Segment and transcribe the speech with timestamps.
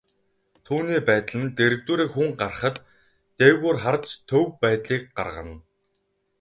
[0.65, 2.75] Түүний байдал нь дэргэдүүрээ хүн гарахад,
[3.39, 5.55] дээгүүр харж төв байдлыг гаргана.